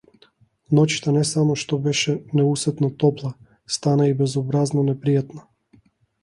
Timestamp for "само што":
1.31-1.77